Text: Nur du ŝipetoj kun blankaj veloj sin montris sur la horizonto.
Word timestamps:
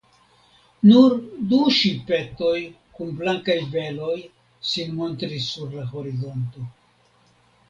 Nur 0.91 1.11
du 1.51 1.59
ŝipetoj 1.79 2.55
kun 2.95 3.13
blankaj 3.19 3.59
veloj 3.77 4.17
sin 4.71 4.99
montris 5.03 5.53
sur 5.53 5.79
la 5.79 5.87
horizonto. 5.95 6.69